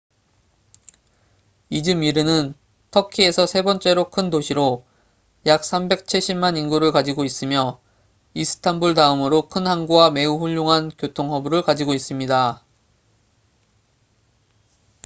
[1.69, 2.55] 이즈미르는
[2.89, 4.83] 터키에서 세 번째로 큰 도시로
[5.45, 7.79] 약 3백 7십만 인구를 가지고 있으며
[8.33, 12.65] 이스탄불 다음으로 큰 항구와 매우 훌륭한 교통 허브를 가지고 있습니다